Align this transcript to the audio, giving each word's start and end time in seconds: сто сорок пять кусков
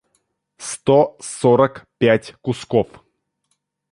сто 0.57 0.97
сорок 1.19 1.85
пять 1.99 2.33
кусков 2.41 2.87